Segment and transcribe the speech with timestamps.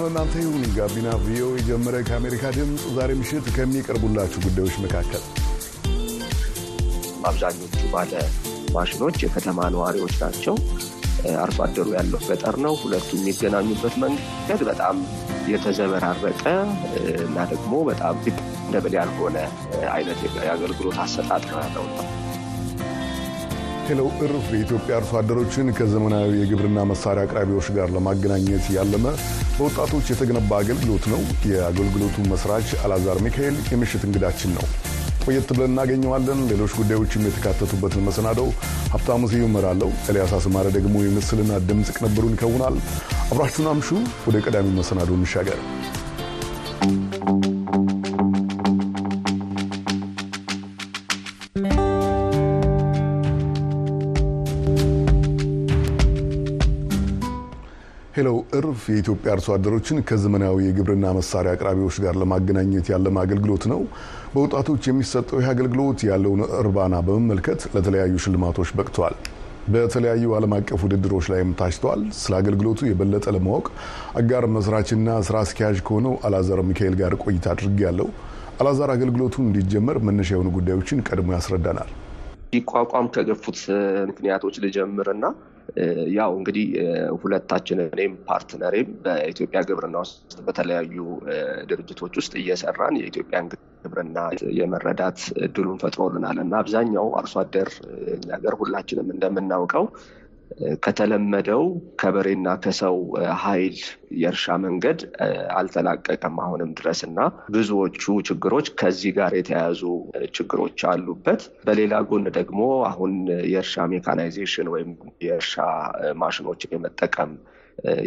[0.00, 5.22] ሰላም ለእናንተ ይሁን። ጋቢና VOA የጀመረ ከአሜሪካ ድምፅ ዛሬ ምሽት ከሚቀርቡላችሁ ጉዳዮች መካከል
[7.30, 8.12] አብዛኞቹ ባለ
[8.76, 10.54] ማሽኖች የከተማ ነዋሪዎች ናቸው።
[11.42, 14.96] አርሶ አደሩ ያለው ገጠር ነው። ሁለቱ የሚገናኙበት መንገድ በጣም
[15.52, 16.44] የተዘበራረቀ
[17.26, 18.16] እና ደግሞ በጣም
[18.72, 19.36] ደብል ያልሆነ
[19.96, 21.86] አይነት የአገልግሎት አሰጣጥ ነው ያለው።
[23.90, 29.06] ሄሎ እርፍ የኢትዮጵያ አርሶ አደሮችን ከዘመናዊ የግብርና መሳሪያ አቅራቢዎች ጋር ለማገናኘት ያለመ
[29.54, 34.66] በወጣቶች የተገነባ አገልግሎት ነው። የአገልግሎቱ መስራች አላዛር ሚካኤል የምሽት እንግዳችን ነው።
[35.24, 38.48] ቆየት ብለን እናገኘዋለን። ሌሎች ጉዳዮችም የተካተቱበትን መሰናደው
[38.94, 42.76] ሀብታሙ ስዩም እመራለሁ። ኤልያስ አስማረ ደግሞ የምስልና ድምፅ ቅንብሩን ይከውናል።
[43.28, 43.90] አብራችሁን አምሹ።
[44.28, 45.60] ወደ ቀዳሚ መሰናዶ እንሻገር።
[58.20, 63.80] ሄሎ እርፍ የኢትዮጵያ አርሶ አደሮችን ከዘመናዊ የግብርና መሳሪያ አቅራቢዎች ጋር ለማገናኘት ያለመ አገልግሎት ነው።
[64.32, 69.16] በወጣቶች የሚሰጠው ይህ አገልግሎት ያለውን እርባና በመመልከት ለተለያዩ ሽልማቶች በቅተዋል።
[69.68, 73.66] በተለያዩ ዓለም አቀፍ ውድድሮች ላይም ታጭተዋል። ስለ አገልግሎቱ የበለጠ ለማወቅ
[74.20, 78.08] አጋር መስራችና ስራ አስኪያጅ ከሆነው አላዛር ሚካኤል ጋር ቆይታ አድርጌያለሁ።
[78.60, 81.90] አላዛር አገልግሎቱ እንዲጀመር መነሻ የሆኑ ጉዳዮችን ቀድሞ ያስረዳናል።
[82.54, 83.58] ሊቋቋም ከገፉት
[84.10, 85.24] ምክንያቶች ልጀምርና
[86.14, 86.66] ያው እንግዲህ
[87.18, 90.16] ሁለታችን እኔም ፓርትነሬም በኢትዮጵያ ግብርና ውስጥ
[90.46, 90.96] በተለያዩ
[91.70, 93.50] ድርጅቶች ውስጥ እየሰራን የኢትዮጵያን
[93.84, 94.18] ግብርና
[94.58, 97.70] የመረዳት እድሉን ፈጥሮልናል። እና አብዛኛው አርሶ አደር
[98.26, 99.86] ነገር ሁላችንም እንደምናውቀው
[100.84, 101.62] ከተለመደው
[102.00, 102.96] ከበሬና ከሰው
[103.42, 103.76] ኃይል
[104.20, 104.98] የእርሻ መንገድ
[105.56, 107.18] አልተላቀቀም አሁንም ድረስ እና
[107.54, 109.82] ብዙዎቹ ችግሮች ከዚህ ጋር የተያያዙ
[110.34, 113.14] ችግሮች አሉበት። በሌላ ጎን ደግሞ አሁን
[113.52, 114.90] የእርሻ mechanization ወይም
[115.26, 115.54] የእርሻ
[116.20, 117.32] ማሽኖችን የመጠቀም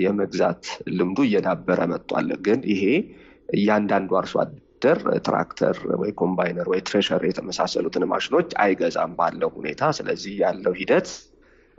[0.04, 2.84] የመግዛት ልምዱ እየዳበረ መጥቷል። ግን ይሄ
[3.56, 10.74] እያንዳንዱ አርሶ አደር ትራክተር ወይ combiner ወይ thresher የተመሳሰሉትን ማሽኖች አይገዛም ባለው ሁኔታ። ስለዚህ ያለው
[10.80, 11.10] ሂደት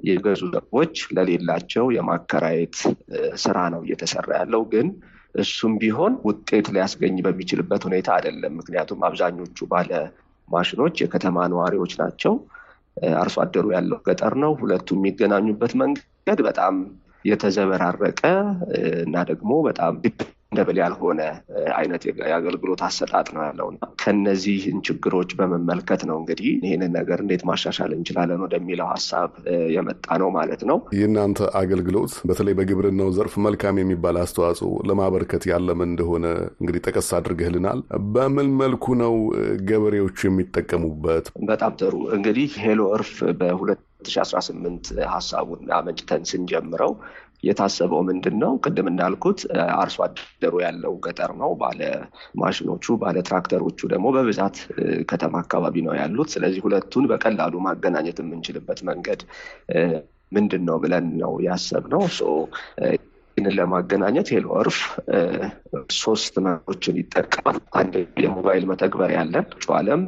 [0.03, 2.77] የገዙ ሰዎች ለሌላቸው የማከራየት
[3.43, 4.89] ስራ ነው እየተሰራ ያለው። ግን
[5.35, 9.91] እሱም ቢሆን ውጤት ሊያስገኝ በሚችልበት ሁኔታ አይደለም። ምክንያቱም አብዛኞቹ ባለ
[10.49, 12.35] ማሽኖች የከተማ ነዋሪዎች ናቸው።
[13.19, 16.75] አርሶ አደሩ ያለው ገጠር ነው። ሁለቱ የሚገናኙበት መንገድ በጣም
[17.25, 18.21] የተዘበራረቀ
[19.05, 19.95] እና ደግሞ በጣም
[20.57, 21.21] ደብል ያልሆነ
[21.77, 23.69] አይነት የአገልግሎት አሰጣጥ ነው ያለው
[24.03, 29.31] ከነዚህን ችግሮች በመመልከት ነው እንግዲህ ይህንን ነገር እንዴት ማሻሻል እንችላለን ወደሚለው ሀሳብ
[29.75, 36.27] የመጣ ነው ማለት ነው። የእናንተ አገልግሎት በተለይ በግብርናው ዘርፍ መልካም የሚባል አስተዋጽኦ ለማበርከት ያለመ እንደሆነ
[36.61, 37.81] እንግዲህ ጠቀስ አድርገህልናል።
[38.15, 39.15] በምን መልኩ ነው
[39.69, 41.27] ገበሬዎቹ የሚጠቀሙበት?
[41.49, 46.93] በጣም ጥሩ እንግዲህ ሄሎ እርፍ በሁለት 2018 ሀሳቡን አመንጭተን ስንጀምረው
[47.45, 48.53] የታሰበው ምንድን ነው?
[48.65, 49.39] ቅድም እንዳልኩት
[49.77, 51.81] አርሶ አደሩ ያለው ገጠር ነው። ባለ
[52.41, 54.59] ማሽኖቹ ባለ ትራክተሮቹ ደግሞ በብዛት
[55.11, 59.23] ከተማ አካባቢ ነው ያሉት። ስለዚህ ሁለቱን በቀላሉ ማገናኘት የምንችልበት መንገድ
[60.33, 62.03] ምንድን ነው ብለን ነው ያሰብነው።
[63.37, 64.79] ይህንን ለማገናኘት ሄሎ እርፍ
[65.99, 70.03] ሶስት መንገዶችን ይጠቀማል። አንድ የሞባይል መተግበሪያ ያለን ያው በዓለም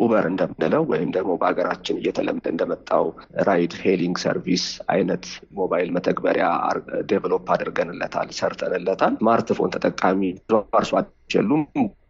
[0.00, 3.06] Uber እንደምንለው ወይም ደግሞ በሀገራችን እየተለመደ እንደመጣው
[3.48, 5.24] ride hailing service አይነት
[5.60, 6.48] ሞባይል መተግበሪያ
[7.10, 10.22] develop አድርገንለታል፣ ሰርተንለታል። ስማርትፎን ተጠቃሚ
[10.74, 10.92] አርሶ
[11.30, 11.62] የሉም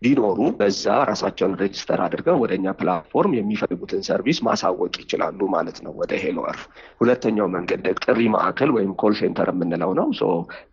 [0.03, 6.13] ቢኖሩ በዛ ራሳቸውን register አድርገው ወደ እኛ platform የሚፈልጉትን service ማሳወቅ ይችላሉ ማለት ነው ወደ
[6.23, 6.63] ሄሎ እርፍ።
[7.01, 10.09] ሁለተኛው መንገድ ጥሪ ማዕከል ወይም call center የምንለው ነው።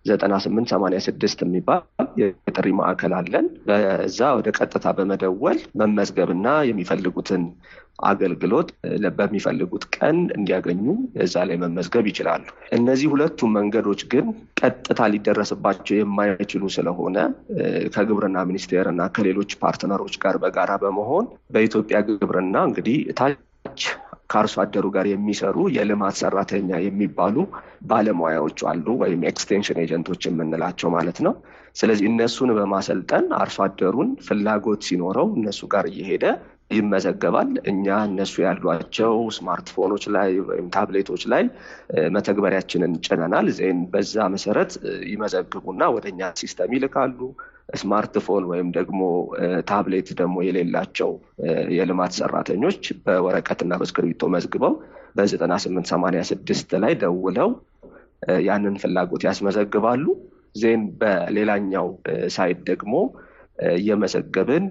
[0.10, 1.82] ዘጠና ስምንት ሰማንያ ስድስት የሚባል
[2.22, 7.44] የጥሪ ማዕከል አለን። በዛ ወደ ቀጥታ በመደወል መመዝገብና የሚፈልጉትን
[8.06, 8.70] አገልግሎት
[9.18, 10.84] በሚፈልጉት ቀን እንዲያገኙ
[11.24, 12.44] እዛ ላይ መመዝገብ ይችላሉ።
[12.78, 14.26] እነዚህ ሁለቱም መንገዶች ግን
[14.62, 17.18] ቀጥታ ሊደረስባቸው የማይችሉ ስለሆነ
[17.96, 23.82] ከግብርና ሚኒስቴር እና ከሌሎች partner ኦች ጋር በጋራ በመሆን በኢትዮጵያ ግብርና እንግዲህ ታች
[24.32, 27.36] ከአርሶ አደሩ ጋር የሚሰሩ የልማት ሰራተኛ የሚባሉ
[27.90, 31.34] ባለሙያዎች አሉ፣ ወይም extension agent ኦች የምንላቸው ማለት ነው።
[31.76, 36.26] ስለዚህ እነሱን በማሰልጠን አርሶ አደሩን ፍላጎት ሲኖረው እነሱ ጋር እየሄደ
[36.72, 41.44] ይመዘገባል። እኛ እነሱ ያሏቸው ስማርትፎኖች ላይ ወይም ታብሌቶች ላይ
[42.16, 44.72] መተግበሪያችንን ጭነናል። then በዛ መሰረት
[45.12, 47.20] ይመዘግቡና ወደ እኛ system ይልካሉ።
[47.76, 49.00] ስማርትፎን ወይም ደግሞ
[49.70, 51.10] ታብሌት ደግሞ የሌላቸው
[51.78, 54.76] የልማት ሰራተኞች በወረቀትና በእስክሪብቶ መዝግበው
[55.18, 57.50] በዘጠና ስምንት ሰማንያ ስድስት ላይ ደውለው
[58.48, 60.06] ያንን ፍላጎት ያስመዘግባሉ።
[60.56, 61.88] then በሌላኛው
[62.36, 62.94] side ደግሞ
[63.76, 64.66] እየመዘገብን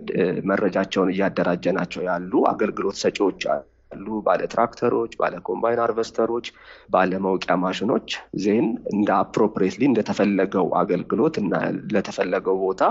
[0.51, 6.47] መረጃቸውን እያደራጀናቸው ያሉ አገልግሎት ሰጪዎች ያሉ ባለ ትራክተሮች፣ ባለ combine harvester ኦች፣
[6.91, 8.09] ባለ መውቂያ ማሽኖች
[8.45, 11.53] then እንደ appropriately እንደተፈለገው አገልግሎት እና
[11.95, 12.83] ለተፈለገው ቦታ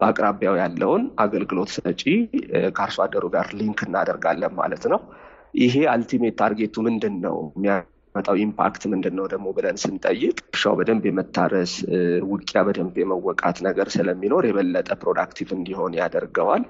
[0.00, 2.02] በአቅራቢያው ያለውን አገልግሎት ሰጪ
[2.76, 5.00] ከአርሶ አደሩ ጋር link እናደርጋለን ማለት ነው።
[5.60, 7.36] ይሄ ultimate target ኡ ምንድን ነው
[8.14, 11.72] የሚያመጣው impact ምንድን ነው ደግሞ ብለን ስንጠይቅ እርሻው በደንብ የመታረስ
[12.30, 16.64] ውቂያ በደንብ የመወቃት ነገር ስለሚኖር የበለጠ productive እንዲሆን ያደርገዋል።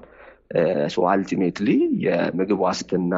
[1.12, 1.68] ultimately
[2.04, 3.12] የምግብ ዋስትና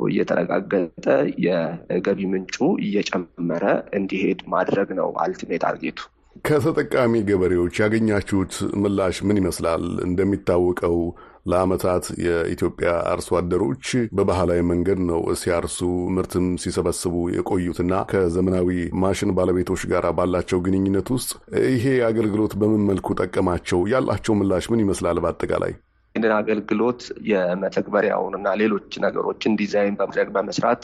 [0.00, 1.06] እየተረጋገጠ
[1.44, 3.64] የገቢ ምንጩ እየጨመረ
[3.98, 5.98] እንዲሄድ ማድረግ ነው ultimate target ኡ።
[6.46, 8.52] ከተጠቃሚ ገበሬዎች ያገኛችሁት
[8.82, 9.84] ምላሽ ምን ይመስላል?
[10.06, 10.96] እንደሚታወቀው
[11.46, 13.86] ለዓመታት የኢትዮጵያ አርሶ አደሮች
[14.16, 15.78] በባህላዊ መንገድ ነው ሲያርሱ
[16.16, 18.68] ምርትም ሲሰበስቡ የቆዩትና ከዘመናዊ
[19.02, 21.30] ማሽን ባለቤቶች ጋር ባላቸው ግንኙነት ውስጥ
[21.70, 23.80] ይሄ አገልግሎት በምን መልኩ ጠቀማቸው?
[23.92, 25.18] ያላቸው ምላሽ ምን ይመስላል?
[25.24, 25.74] በአጠቃላይ
[26.14, 27.00] ይህንን አገልግሎት
[27.30, 30.82] የመተግበሪያውን እና ሌሎች ነገሮችን ዲዛይን በማድረግ በመስራት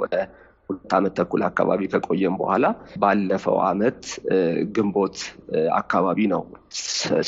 [0.00, 0.14] ወደ
[0.70, 2.66] ሁለት ዓመት ተኩል አካባቢ ከቆየም በኋላ
[3.02, 4.00] ባለፈው ዓመት
[4.76, 5.16] ግንቦት
[5.80, 6.42] አካባቢ ነው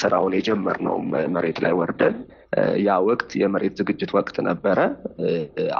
[0.02, 0.96] ስራውን የጀመርነው
[1.36, 2.16] መሬት ላይ ወርደን
[2.84, 4.78] ያ ወቅት የመሬት ዝግጅት ወቅት ነበረ።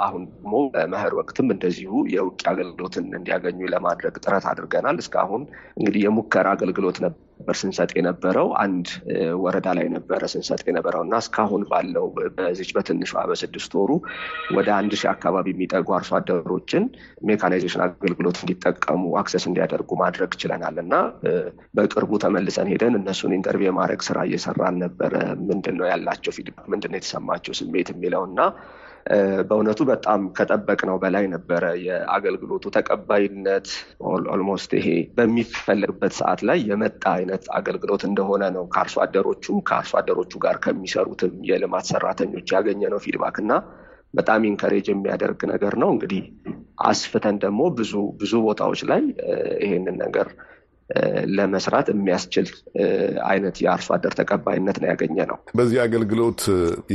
[0.01, 5.43] አሁን ደግሞ በመኸር ወቅትም እንደዚሁ የውጭ አገልግሎትን እንዲያገኙ ለማድረግ ጥረት አድርገናል። እስካሁን
[5.77, 7.21] እንግዲህ የሙከራ አገልግሎት ነበር
[7.55, 8.87] ስንሰጥ የነበረው አንድ
[9.41, 12.05] ወረዳ ላይ ነበረ ስንሰጥ የነበረው እና እስካሁን ባለው
[12.37, 13.91] በዚች በትንሿ በስድስት ወሩ
[14.57, 16.85] ወደ አንድ ሺህ አካባቢ የሚጠጉ አርሶ አደሮችን
[17.29, 20.93] mechanization አገልግሎት እንዲጠቀሙ access እንዲያደርጉ ማድረግ ችለናል እና
[21.77, 25.13] በቅርቡ ተመልሰን ሄደን እነሱን interview የማድረግ ስራ እየሰራን ነበረ።
[25.49, 28.39] ምንድን ነው ያላቸው feedback፣ ምንድን ነው የተሰማቸው ስሜት የሚለው እና
[29.47, 33.67] በእውነቱ በጣም ከጠበቅነው በላይ ነበረ። የአገልግሎቱ ተቀባይነት
[34.31, 34.87] almost ይሄ
[35.17, 41.87] በሚፈለግበት ሰዓት ላይ የመጣ አይነት አገልግሎት እንደሆነ ነው ከአርሶ አደሮቹም ከአርሶ አደሮቹ ጋር ከሚሰሩትም የልማት
[41.91, 43.53] ሰራተኞች ያገኘነው feedback እና
[44.13, 46.23] በጣም encourage የሚያደርግ ነገር ነው። እንግዲህ
[46.85, 49.01] አስፍተን ደግሞ ብዙ ብዙ ቦታዎች ላይ
[49.65, 50.27] ይሄንን ነገር
[51.35, 52.47] ለመስራት የሚያስችል
[53.27, 56.41] አይነት የአርሶ አደር ተቀባይነት ነው ያገኘ ነው። በዚህ አገልግሎት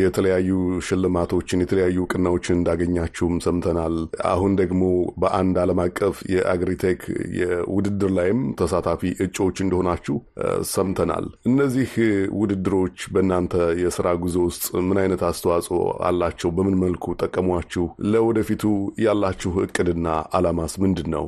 [0.00, 0.50] የተለያዩ
[0.88, 3.96] ሽልማቶችን የተለያዩ እውቅናዎችን እንዳገኛችሁም ሰምተናል።
[4.32, 4.82] አሁን ደግሞ
[5.22, 7.00] በአንድ ዓለም አቀፍ የ agritech
[7.40, 10.16] የውድድር ላይም ተሳታፊ እጩዎች እንደሆናችሁ
[10.72, 11.90] ሰምተናል። እነዚህ
[12.40, 15.78] ውድድሮች በእናንተ የስራ ጉዞ ውስጥ ምን አይነት አስተዋጽኦ
[16.08, 16.50] አላቸው?
[16.56, 17.84] በምን መልኩ ጠቀሟችሁ?
[18.12, 18.64] ለወደፊቱ
[19.04, 21.26] ያላችሁ እቅድና አላማስ ምንድን ነው?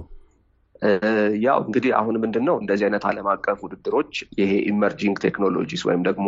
[1.42, 6.26] ያው እንግዲህ አሁን ምንድን ነው እንደዚህ አይነት ዓለም አቀፍ ውድድሮች ይሄ emerging technologies ወይም ደግሞ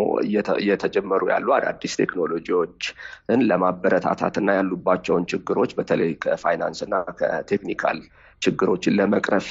[0.58, 7.98] እየተጀመሩ ያሉ አዳዲስ ቴክኖሎጂዎችን ለማበረታታት እና ያሉባቸውን ችግሮች በተለይ ከፋይናንስ እና ከ technical
[8.42, 9.46] ችግሮችን ለመቅረፍ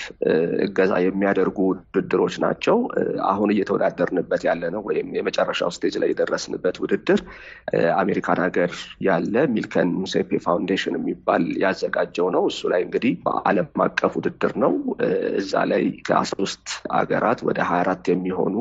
[0.66, 2.78] እገዛ የሚያደርጉ ውድድሮች ናቸው።
[3.30, 7.22] አሁን እየተወዳደርንበት ያለ ነው ወይም የመጨረሻው stage ላይ የደረስንበት ውድድር
[8.00, 8.72] አሜሪካን ሀገር
[9.08, 14.74] ያለ Milken Motsepe Foundation የሚባል ያዘጋጀው ነው። እሱ ላይ እንግዲህ በዓለም አቀፍ ውድድር ነው።
[15.40, 18.56] እዛ ላይ ከአስራ ሶስት ሀገራት ወደ ሀያ አራት የሚሆኑ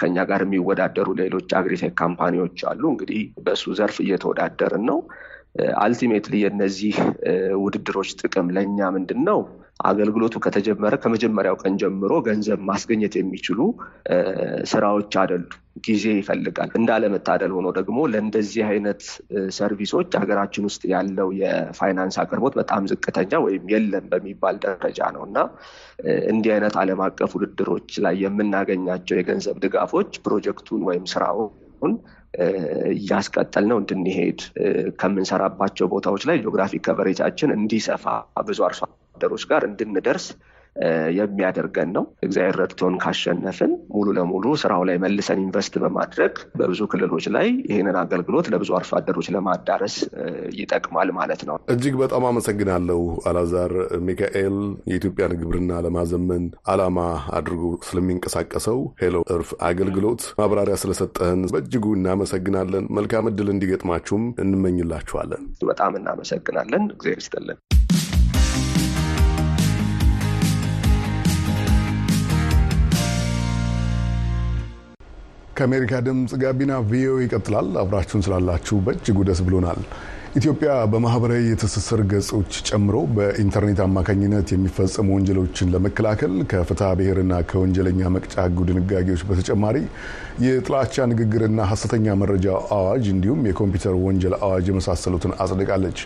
[0.00, 4.98] ከኛ ጋር የሚወዳደሩ ሌሎች agritech company ዎች አሉ። እንግዲህ በእሱ ዘርፍ እየተወዳደርን ነው።
[5.82, 6.94] ultimately የነዚህ
[7.62, 9.40] ውድድሮች ጥቅም ለእኛ ምንድን ነው?
[9.84, 13.58] አገልግሎቱ ከተጀመረ ከመጀመሪያው ቀን ጀምሮ ገንዘብ ማስገኘት የሚችሉ
[14.72, 15.44] ስራዎች አይደሉ።
[15.86, 19.02] ጊዜ ይፈልጋል። እንዳለመታደል ሆኖ ደግሞ ለእንደዚህ አይነት
[19.56, 25.38] service ኦች ሀገራችን ውስጥ ያለው የፋይናንስ አቅርቦት በጣም ዝቅተኛ ወይም የለም በሚባል ደረጃ ነው እና
[26.32, 31.94] እንዲህ አይነት ዓለም አቀፍ ውድድሮች ላይ የምናገኛቸው የገንዘብ ድጋፎች ፕሮጀክቱን ወይም ስራውን
[32.94, 34.40] እያስቀጠልነው እንድንሄድ
[35.00, 38.04] ከምንሰራባቸው ቦታዎች ላይ geographic coverage ኣችን እንዲሰፋ
[38.46, 38.80] ብዙ አርሶ
[39.16, 40.26] አደሮች ጋር እንድንደርስ
[41.18, 47.48] የሚያደርገን ነው። እግዚአብሔር ረድቶን ካሸነፍን ሙሉ ለሙሉ ስራው ላይ መልሰን invest በማድረግ በብዙ ክልሎች ላይ
[47.70, 49.96] ይህንን አገልግሎት ለብዙ አርሶ አደሮች ለማዳረስ
[50.60, 53.00] ይጠቅማል ማለት ነው። እጅግ በጣም አመሰግናለሁ
[53.30, 53.74] አላዛር
[54.06, 54.56] ሚካኤል።
[54.92, 56.98] የኢትዮጵያን ግብርና ለማዘመን ዓላማ
[57.38, 66.84] አድርጎ ስለሚንቀሳቀሰው ሄሎ እርፍ አገልግሎት ማብራሪያ ስለሰጠህን በእጅጉ እናመሰግናለን። መልካም እድል እንዲገጥማችሁም እንመኝላችኋለን። በጣም እናመሰግናለን።
[66.94, 67.58] እግዚአብሔር ይስጥልን።
[75.56, 79.80] ከአሜሪካ ድምፅ ጋቢና ቪኦኤ ይቀጥላል። አብራችሁን ስላላችሁ በእጅጉ ደስ ብሎናል።
[80.34, 88.64] ኢትዮጵያ በማህበራዊ የትስስር ገጾች ጨምሮ በኢንተርኔት አማካኝነት የሚፈጸሙ ወንጀሎችን ለመከላከል ከፍትሐ ብሔርና ከወንጀለኛ መቅጫ ሕጉ
[88.68, 89.76] ድንጋጌዎች በተጨማሪ
[90.46, 96.00] የጥላቻ ንግግርና ሐሰተኛ መረጃ አዋጅ እንዲሁም የኮምፒውተር ወንጀል አዋጅ የመሳሰሉትን አጽድቃለች።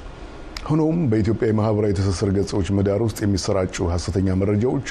[0.69, 4.89] ሆኖም በኢትዮጵያ የማህበራዊ ትስስር ገጾች ምህዳር ውስጥ የሚሰራጩ ሐሰተኛ መረጃዎች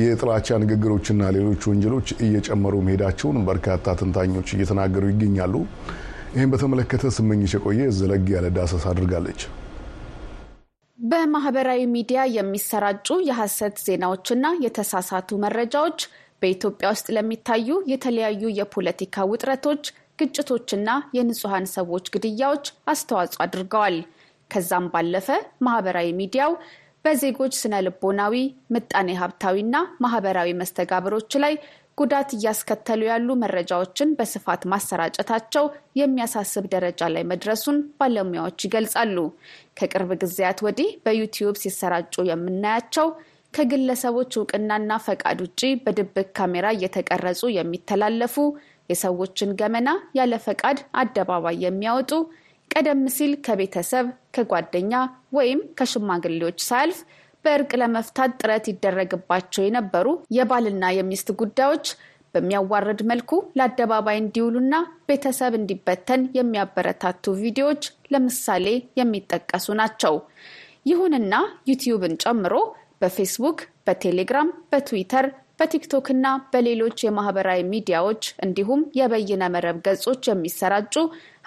[0.00, 5.54] የጥላቻ ንግግሮችና ሌሎች ወንጀሎች እየጨመሩ መሄዳቸውን በርካታ ተንታኞች እየተናገሩ ይገኛሉ።
[6.34, 9.40] ይህም በተመለከተ ስመኝሽ የቆየ ዘለግ ያለ ዳሰሳ አድርጋለች።
[10.98, 15.98] በማህበራዊ ሚዲያ የሚሰራጩ የሐሰት ዜናዎችና የተሳሳቱ መረጃዎች
[16.42, 19.84] በኢትዮጵያ ውስጥ ለሚታዩ የተለያዩ የፖለቲካ ውጥረቶች፣
[20.20, 23.96] ግጭቶችና የንጹሐን ሰዎች ግድያዎች አስተዋጽኦ አድርገዋል።
[24.50, 25.28] ከዛም ባለፈ
[25.62, 26.52] ማህበራዊ ሚዲያው
[27.08, 28.34] በዜጎች ስነ ልቦናዊ፣
[28.74, 31.54] ምጣኔ ሀብታዊና ማህበራዊ መስተጋብሮች ላይ
[31.98, 35.64] ጉዳት እያስከተሉ ያሉ መረጃዎችን በስፋት ማሰራጨታቸው
[36.00, 39.16] የሚያሳስብ ደረጃ ላይ መድረሱን ባለሙያዎች ይገልጻሉ።
[39.78, 43.08] ከቅርብ ጊዜያት ወዲህ በዩቲዩብ ሲሰራጩ የምናያቸው
[43.54, 48.36] ከግለሰቦች እውቅናና ፈቃድ ውጭ በድብቅ ካሜራ እየተቀረጹ የሚተላለፉ
[48.90, 49.88] የሰዎችን ገመና
[50.18, 52.12] ያለ ፈቃድ አደባባይ የሚያወጡ
[52.70, 54.06] ቀደም ሲል ከቤተሰብ
[54.36, 54.92] ከጓደኛ
[55.36, 56.98] ወይም ከሽማግሌዎች ሳያልፍ
[57.44, 60.06] በእርቅ ለመፍታት ጥረት ይደረግባቸው የነበሩ
[60.36, 61.86] የባልና የሚስት ጉዳዮች
[62.34, 64.74] በሚያዋርድ መልኩ ለአደባባይ እንዲውሉና
[65.08, 68.66] ቤተሰብ እንዲበተን የሚያበረታቱ ቪዲዮዎች ለምሳሌ
[69.00, 70.16] የሚጠቀሱ ናቸው።
[70.86, 71.34] ይሁንና
[71.70, 72.54] ዩቲዩብን ጨምሮ
[73.02, 75.26] በፌስቡክ፣ በቴሌግራም፣ በትዊተር፣
[75.58, 80.94] በቲክቶክ እና በሌሎች የማህበራዊ ሚዲያዎች እንዲሁም የበይነ መረብ ገጾች የሚሰራጩ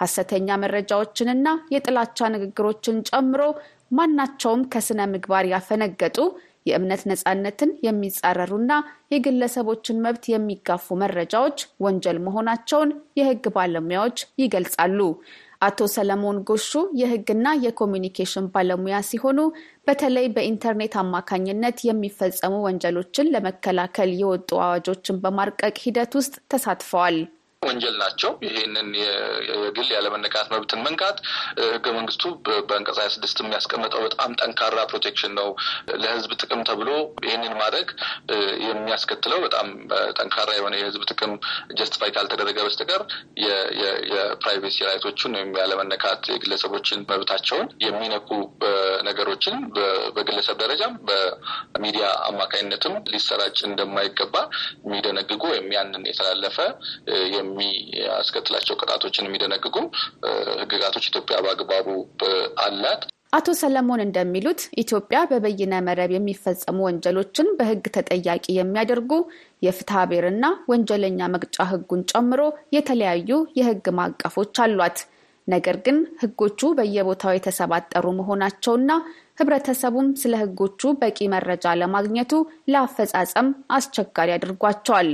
[0.02, 3.42] ሀሰተኛ መረጃዎችንና የጥላቻ ንግግሮችን ጨምሮ
[3.92, 6.18] ማናቸውም ከስነ ምግባር ያፈነገጡ
[6.66, 8.72] የእምነት ነጻነትን የሚጻረሩና
[9.12, 14.98] የግለሰቦችን መብት የሚጋፉ መረጃዎች ወንጀል መሆናቸውን የሕግ ባለሙያዎች ይገልጻሉ።
[15.62, 19.40] አቶ ሰለሞን ጎሹ የሕግና የኮሚኒኬሽን ባለሙያ ሲሆኑ
[19.86, 27.18] በተለይ በኢንተርኔት አማካኝነት የሚፈጸሙ ወንጀሎችን ለመከላከል የወጡ አዋጆችን በማርቀቅ ሂደት ውስጥ ተሳትፈዋል።
[27.62, 31.18] ወንጀል ናቸው። ይሄንን የግል ያለመነካት መብትን መንካት
[31.66, 32.22] ህገ መንግስቱ
[32.68, 35.48] በአንቀጽ ሀያ ስድስት የሚያስቀምጠው በጣም ጠንካራ protection ነው።
[36.02, 36.90] ለህዝብ ጥቅም ተብሎ
[37.26, 37.88] ይህንን ማድረግ
[38.66, 39.68] የሚያስከትለው በጣም
[40.18, 41.32] ጠንካራ የሆነ የህዝብ ጥቅም
[41.78, 43.02] justify ካልተደረገ በስተቀር
[44.12, 48.28] የ privacy right ኦችን ወይም ያለመነካት የግለሰቦችን መብታቸውን የሚነኩ
[49.08, 49.56] ነገሮችን
[50.16, 54.36] በግለሰብ ደረጃም በሚዲያ አማካኝነትም ሊሰራጭ እንደማይገባ
[54.84, 56.58] የሚደነግጉ ወይም ያንን የተላለፈ
[57.52, 59.76] የሚያስከትላቸው ቅጣቶችን የሚደነግጉ
[60.62, 61.88] ህግጋቶች ኢትዮጵያ በአግባቡ
[62.64, 69.12] አላት። አቶ ሰለሞን እንደሚሉት ኢትዮጵያ በበይነ መረብ የሚፈጸሙ ወንጀሎችን በህግ ተጠያቂ የሚያደርጉ
[69.66, 72.42] የፍትሐ ብሔርና ወንጀለኛ መቅጫ ህጉን ጨምሮ
[72.76, 74.98] የተለያዩ የህግ ማዕቀፎች አሏት።
[75.48, 78.90] ነገር ግን ህጎቹ በየቦታው የተሰባጠሩ መሆናቸውና
[79.40, 82.32] ህብረተሰቡም ስለ ህጎቹ በቂ መረጃ ለማግኘቱ
[82.72, 85.10] ለአፈጻጸም አስቸጋሪ አድርጓቸዋል።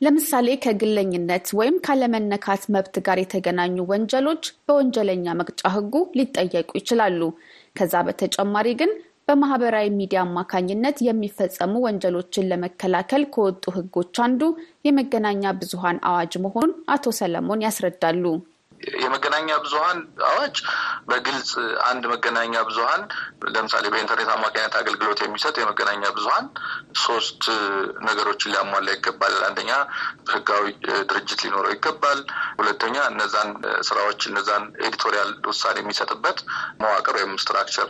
[0.00, 7.20] ለምሳሌ ከግለኝነት ወይም ካለመነካት መብት ጋር የተገናኙ ወንጀሎች በወንጀለኛ መቅጫ ህጉ ሊጠየቁ ይችላሉ።
[7.76, 8.92] ከዛ በተጨማሪ ግን
[9.28, 14.42] በማህበራዊ ሚዲያ አማካኝነት የሚፈጸሙ ወንጀሎችን ለመከላከል ከወጡ ህጎች አንዱ
[14.86, 18.24] የመገናኛ ብዙሃን አዋጅ መሆኑን አቶ ሰለሞን ያስረዳሉ።
[18.98, 19.98] የመገናኛ ብዙኃን
[20.28, 20.56] አዋጅ
[21.08, 21.50] በግልጽ
[21.88, 23.02] አንድ መገናኛ ብዙኃን
[23.54, 26.46] ለምሳሌ በኢንተርኔት አማካኝነት አገልግሎት የሚሰጥ የመገናኛ ብዙኃን
[27.04, 27.42] ሶስት
[28.06, 29.70] ነገሮችን ሊያሟላ ይገባል። አንደኛ
[30.34, 30.64] ህጋዊ
[31.10, 32.20] ድርጅት ሊኖረው ይገባል።
[32.60, 33.50] ሁለተኛ እነዛን
[33.88, 36.38] ስራዎች እነዛን editorial ውሳኔ የሚሰጥበት
[36.82, 37.88] መዋቅር ወይም structure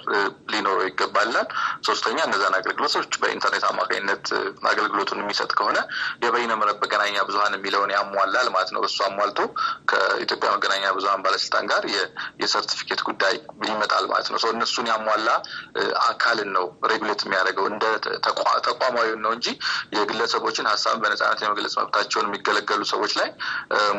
[0.52, 1.48] ሊኖረው ይገባል።
[1.88, 2.82] ሶስተኛ እነዛን አገልግሎቶች
[3.22, 4.26] በኢንተርኔት አማካኝነት
[4.72, 5.78] አገልግሎቱን የሚሰጥ ከሆነ
[6.24, 9.40] የበይነ መረብ መገናኛ ብዙኃን የሚለውን ያሟላል ማለት ነው። እሱ አሟልቶ
[9.90, 11.82] ከኢትዮጵያ መገናኛ ብዙኃን ባለስልጣን ጋር
[12.42, 13.34] የሰርቲፊኬት ጉዳይ
[13.66, 15.28] ይመጣል ማለት ነው። እነሱን ያሟላ
[16.06, 17.84] አካልን ነው regulate የሚያደርገው እንደ
[18.68, 19.46] ተቋማዊ ነው እንጂ
[19.96, 23.28] የግለሰቦችን ሀሳብን በነጻነት የመግለጽ መብታቸውን የሚገለገሉ ሰዎች ላይ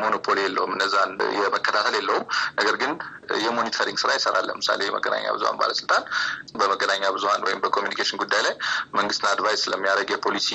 [0.02, 2.26] monopoly የለውም፣ እነዛን የመከታተል የለውም።
[2.58, 2.92] ነገር ግን
[3.44, 6.02] የ monitoring ስራ ይሰራል። ለምሳሌ የመገናኛ ብዙኃን ባለስልጣን
[6.58, 8.54] በመገናኛ ብዙኃን ወይም በ communication ጉዳይ ላይ
[8.96, 10.48] መንግስትን advise ስለሚያደርግ የፖሊሲ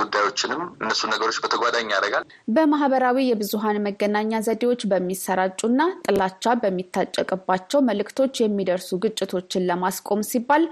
[0.00, 2.24] ጉዳዮችንም እነሱን ነገሮች በተጓዳኝ ያደርጋል።
[2.56, 10.64] በማህበራዊ የብዙኃን መገናኛ ዘዴዎች በሚሰራጩና ጥላቻ በሚታጨቅባቸው መልእክቶች የሚደርሱ ግጭቶችን ለማስቆም ሲባል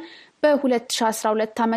[0.43, 1.77] በ2012 ዓ ም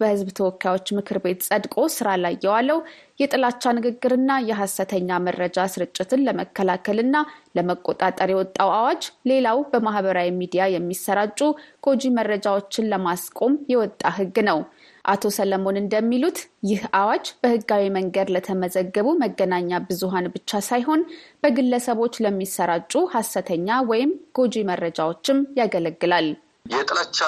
[0.00, 2.78] በህዝብ ተወካዮች ምክር ቤት ጸድቆ ስራ ላይ የዋለው
[3.20, 7.16] የጥላቻ ንግግርና የሐሰተኛ መረጃ ስርጭትን ለመከላከልና
[7.58, 11.40] ለመቆጣጠር የወጣው አዋጅ ሌላው በማህበራዊ ሚዲያ የሚሰራጩ
[11.86, 14.60] ጎጂ መረጃዎችን ለማስቆም የወጣ ህግ ነው።
[15.04, 21.02] አቶ ሰለሞን እንደሚሉት ይህ አዋጅ በህጋዊ መንገድ ለተመዘገቡ መገናኛ ብዙሃን ብቻ ሳይሆን
[21.42, 26.28] በግለሰቦች ለሚሰራጩ ሐሰተኛ ወይም ጎጂ መረጃዎችም ያገለግላል።
[26.66, 27.18] የጥላቻ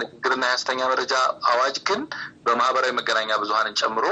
[0.00, 1.14] ንግግርና የሐሰተኛ መረጃ
[1.50, 2.00] አዋጅ ግን
[2.44, 4.06] በማህበራዊ መገናኛ ብዙኃንን ጨምሮ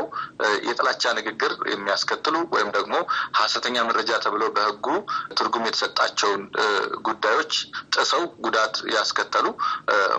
[0.66, 2.94] የጥላቻ ንግግር የሚያስከትሉ ወይም ደግሞ
[3.38, 4.86] ሐሰተኛ መረጃ ተብሎ በህጉ
[5.38, 6.42] ትርጉም የተሰጣቸውን
[7.08, 7.54] ጉዳዮች
[7.96, 9.46] ጥሰው ጉዳት ያስከተሉ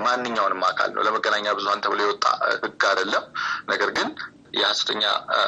[0.06, 2.26] ማንኛውንም አካል ነው። ለመገናኛ ብዙኃን ተብሎ የወጣ
[2.58, 3.26] ህግ አይደለም።
[3.70, 4.10] ነገር ግን
[4.58, 5.04] የሐሰተኛ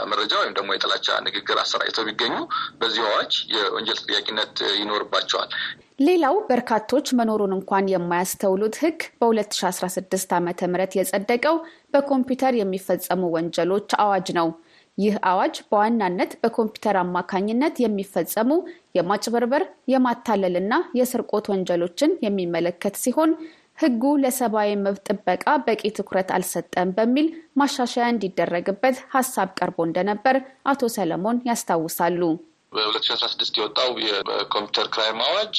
[0.10, 2.36] መረጃ ወይም ደግሞ የጥላቻ ንግግር አሰራጭተው ቢገኙ
[2.82, 5.52] በዚህ አዋጅ የወንጀል ተጠያቂነት ይኖርባቸዋል።
[6.08, 10.50] ሌላው በርካቶች መኖሩን እንኳን የማያስተውሉት ሕግ በ2016 ዓ ም
[11.00, 11.56] የጸደቀው
[11.94, 14.50] በኮምፒውተር የሚፈጸሙ ወንጀሎች አዋጅ ነው።
[14.98, 18.50] ይህ አዋጅ በዋናነት በኮምፒውተር አማካኝነት የሚፈጸሙ
[18.98, 19.64] የማጭበርበር፣
[19.94, 23.32] የማታለልና የስርቆት ወንጀሎችን የሚመለከት ሲሆን
[23.80, 27.28] ሕጉ ለሰብአዊ መብት ጥበቃ በቂ ትኩረት አልሰጠም በሚል
[27.60, 30.38] ማሻሻያ እንዲደረግበት ሀሳብ ቀርቦ እንደነበር
[30.72, 32.22] አቶ ሰለሞን ያስታውሳሉ።
[32.72, 35.56] በሁለት ሺ አስራ ስድስት የወጣው የ computer crime አዋጅ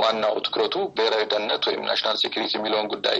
[0.00, 3.18] ዋናው ትኩረቱ ብሔራዊ ደህንነት ወይም national security የሚለውን ጉዳይ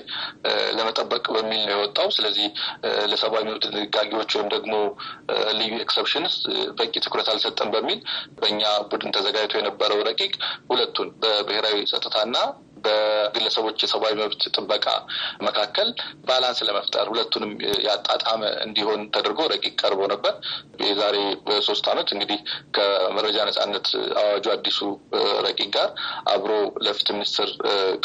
[0.79, 2.47] ለመጠበቅ በሚል ነው የወጣው። ስለዚህ
[3.13, 4.75] ለሰብአዊ መብት ድንጋጌዎች ወይም ደግሞ
[5.61, 6.37] ልዩ exceptions
[6.79, 8.01] በቂ ትኩረት አልሰጠም በሚል
[8.39, 10.33] በእኛ ቡድን ተዘጋጅቶ የነበረው ረቂቅ
[10.71, 12.37] ሁለቱን በብሔራዊ ጸጥታና
[12.77, 14.87] በግለሰቦች የሰብአዊ መብት ጥበቃ
[15.47, 15.89] መካከል
[16.27, 17.53] balance ለመፍጠር ሁለቱንም
[17.87, 20.35] ያጣጣመ እንዲሆን ተደርጎ ረቂቅ ቀርቦ ነበር።
[20.87, 21.17] የዛሬ
[21.67, 22.39] ሶስት ዓመት እንግዲህ
[22.77, 23.87] ከመረጃ ነጻነት
[24.23, 24.81] አዋጁ አዲሱ
[25.47, 25.89] ረቂቅ ጋር
[26.33, 26.53] አብሮ
[26.87, 27.49] ለፍትህ ሚኒስትር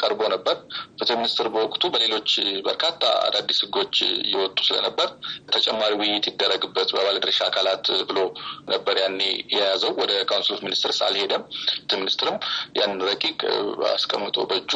[0.01, 0.55] ቀርቦ ነበር።
[0.99, 2.29] ፍትህ ሚኒስትር በወቅቱ በሌሎች
[2.67, 2.97] በርካታ
[3.27, 5.09] አዳዲስ ህጎች እየወጡ ስለነበር
[5.53, 8.19] ተጨማሪ ውይይት ይደረግበት በባለድርሻ አካላት ብሎ
[8.71, 9.19] ነበር ያኔ
[9.55, 11.43] የያዘው። ወደ council of ministers አልሄደም።
[11.81, 12.37] ፍትህ ሚኒስትርም
[12.79, 13.39] ያን ረቂቅ
[13.91, 14.73] አስቀምጦ በእጁ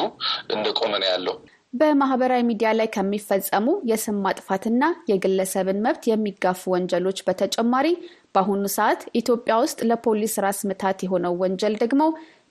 [0.54, 1.36] እንደቆመ ነው ያለው።
[1.72, 7.86] በማህበራዊ ሚዲያ ላይ ከሚፈጸሙ የስም ማጥፋትና የግለሰብን መብት የሚጋፉ ወንጀሎች በተጨማሪ
[8.34, 12.02] በአሁኑ ሰዓት ኢትዮጵያ ውስጥ ለፖሊስ ራስ ምታት የሆነው ወንጀል ደግሞ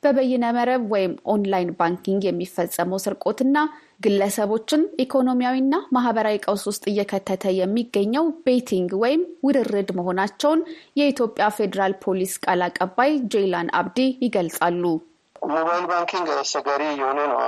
[0.03, 3.57] በበይነ መረብ ወይም online banking የሚፈጸመው ስርቆትና
[4.05, 10.61] ግለሰቦችን ኢኮኖሚያዊና ማህበራዊ ቀውስ ውስጥ እየከተተ የሚገኘው betting ወይም ውርርድ መሆናቸውን
[10.99, 14.83] የኢትዮጵያ ፌዴራል ፖሊስ ቃል አቀባይ ጄይላን አብዲ ይገልጻሉ።
[15.47, 17.39] mobile banking አስቸጋሪ የሆነ ነው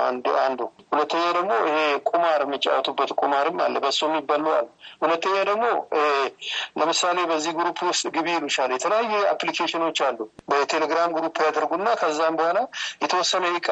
[0.42, 0.58] አንዱ
[0.92, 1.78] ሁለተኛ ደግሞ ይሄ
[2.10, 4.66] ቁማር የሚጫወቱበት ቁማርም አለ፣ በሱ የሚበሉ አለ።
[5.02, 5.64] ሁለተኛ ደግሞ
[6.80, 10.18] ለምሳሌ በዚህ group ውስጥ ግቢ ይሉሻል። የተለያዩ application ኦች አሉ።
[10.50, 12.60] በቴሌግራም group ያደርጉና ከዛም በኋላ
[13.02, 13.68] የተወሰነ እቃ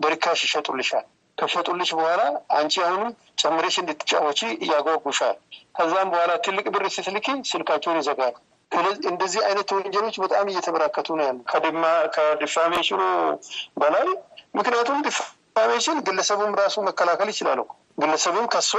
[0.00, 1.06] በርካሽ ይሸጡልሻል።
[1.38, 2.22] ከሸጡልሽ በኋላ
[2.56, 3.10] አንቺ አሁንም
[3.40, 5.36] ጨምሬሽ እንድትጫወቺ እያጓጉሻል።
[5.78, 8.34] ከዛም በኋላ ትልቅ ብር ስትልኪ ስልካቸውን ይዘጋሉ።
[9.10, 11.38] እንደዚህ አይነት ወንጀሎች በጣም እየተበራከቱ ነው ያሉ
[12.16, 13.00] ከ defamation ኡ
[13.82, 14.06] በላይ
[14.58, 17.60] ምክንያቱም defamation ግለሰቡም ራሱ መከላከል ይችላል።
[18.00, 18.72] ግለሰቡም ከሶ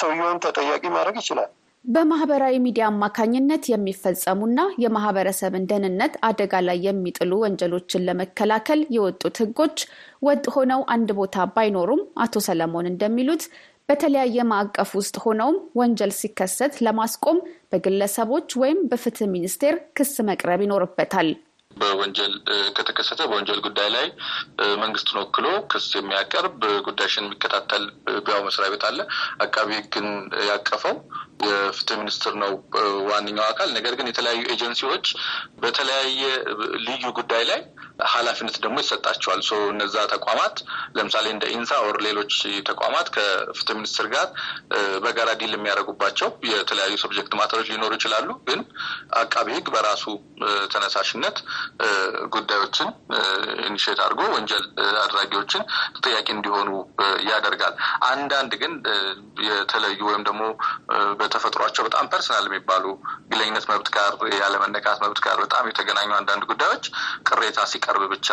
[0.00, 1.50] ሰውየውን ተጠያቂ ማድረግ ይችላል።
[1.84, 9.78] በማህበራዊ ሚዲያ አማካኝነት የሚፈጸሙና የማህበረሰብን ደህንነት አደጋ ላይ የሚጥሉ ወንጀሎችን ለመከላከል የወጡት ህጎች
[10.22, 13.44] ወጥ ሆነው አንድ ቦታ ባይኖሩም አቶ ሰለሞን እንደሚሉት
[13.88, 17.38] በተለያየ ማዕቀፍ ውስጥ ሆነውም ወንጀል ሲከሰት ለማስቆም
[17.72, 21.30] በግለሰቦች ወይም በፍትህ ሚኒስቴር ክስ መቅረብ ይኖርበታል።
[21.80, 22.32] በወንጀል
[22.76, 24.06] ከተከሰተ በወንጀል ጉዳይ ላይ
[24.82, 26.56] መንግስትን ወክሎ ክስ የሚያቀርብ
[26.86, 27.84] ጉዳይሽን የሚከታተል
[28.24, 28.98] ቢያው መስሪያ ቤት አለ።
[29.44, 30.08] አቃቢ ህግን
[30.50, 30.96] ያቀፈው
[31.46, 32.50] የፍትህ ሚኒስትር ነው
[33.08, 35.06] ዋነኛው አካል። ነገር ግን የተለያዩ ኤጀንሲዎች
[35.62, 36.20] በተለያየ
[36.86, 37.60] ልዩ ጉዳይ ላይ
[38.12, 40.56] ኃላፊነት ደግሞ ይሰጣቸዋል። so እነዛ ተቋማት
[40.96, 42.34] ለምሳሌ እንደ ኢንሳ or ሌሎች
[42.70, 44.26] ተቋማት ከፍትህ ሚኒስትር ጋር
[45.04, 48.62] በጋራ deal የሚያደርጉባቸው የተለያዩ subject matter ኦች ሊኖሩ ይችላሉ። ግን
[49.22, 50.04] አቃቢ ህግ በራሱ
[50.74, 51.36] ተነሳሽነት
[52.34, 52.88] ጉዳዮችን
[53.66, 54.64] initiate አድርጎ ወንጀል
[55.02, 55.62] አድራጊዎችን
[55.96, 56.70] ተጠያቂ እንዲሆኑ
[57.30, 57.74] ያደርጋል።
[58.10, 58.72] አንዳንድ ግን
[59.48, 60.42] የተለዩ ወይም ደግሞ
[61.20, 62.84] በተፈጥሯቸው በጣም personal የሚባሉ
[63.32, 64.10] ግለኝነት መብት ጋር
[64.42, 66.84] ያለመነካት መብት ጋር በጣም የተገናኙ አንዳንድ ጉዳዮች
[67.28, 68.28] ቅሬታ ሲቀርብ ብቻ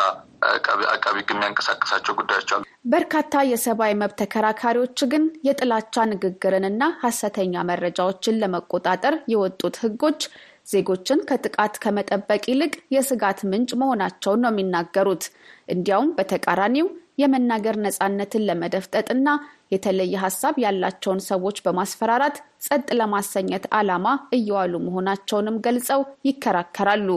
[0.89, 9.15] አቃቢ ህግ የሚያንቀሳቀሳቸው ጉዳዮች አሉ። በርካታ የሰብአዊ መብት ተከራካሪዎች ግን የጥላቻ ንግግርንና ሀሰተኛ መረጃዎችን ለመቆጣጠር
[9.33, 10.21] የወጡት ህጎች
[10.69, 15.23] ዜጎችን ከጥቃት ከመጠበቅ ይልቅ የስጋት ምንጭ መሆናቸውን ነው የሚናገሩት።
[15.73, 16.87] እንዲያውም በተቃራኒው
[17.19, 19.29] የመናገር ነፃነትን ለመደፍጠጥና
[19.71, 24.05] የተለየ ሀሳብ ያላቸውን ሰዎች በማስፈራራት ጸጥ ለማሰኘት ዓላማ
[24.37, 27.09] እየዋሉ መሆናቸውንም ገልጸው ይከራከራሉ።